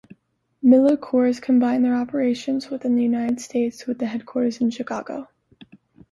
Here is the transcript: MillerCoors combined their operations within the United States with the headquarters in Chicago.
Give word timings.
MillerCoors 0.63 1.39
combined 1.39 1.85
their 1.85 1.93
operations 1.93 2.71
within 2.71 2.95
the 2.95 3.03
United 3.03 3.39
States 3.39 3.85
with 3.85 3.99
the 3.99 4.07
headquarters 4.07 4.59
in 4.59 4.71
Chicago. 4.71 5.27